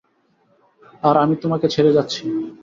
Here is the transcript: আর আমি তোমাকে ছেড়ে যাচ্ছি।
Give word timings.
আর 1.03 1.15
আমি 1.17 1.35
তোমাকে 1.43 1.67
ছেড়ে 1.73 1.91
যাচ্ছি। 1.93 2.21